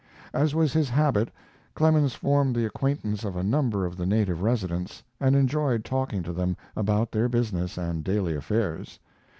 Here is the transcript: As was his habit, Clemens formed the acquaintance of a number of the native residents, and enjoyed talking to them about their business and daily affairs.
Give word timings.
As 0.33 0.55
was 0.55 0.73
his 0.73 0.89
habit, 0.89 1.29
Clemens 1.75 2.15
formed 2.15 2.55
the 2.55 2.65
acquaintance 2.65 3.23
of 3.23 3.35
a 3.35 3.43
number 3.43 3.85
of 3.85 3.97
the 3.97 4.05
native 4.07 4.41
residents, 4.41 5.03
and 5.19 5.35
enjoyed 5.35 5.85
talking 5.85 6.23
to 6.23 6.33
them 6.33 6.57
about 6.75 7.11
their 7.11 7.29
business 7.29 7.77
and 7.77 8.03
daily 8.03 8.33
affairs. 8.35 8.97